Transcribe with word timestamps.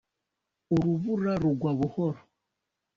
urubura 0.75 1.33
rugwa 1.41 1.71
buhoro, 1.79 2.21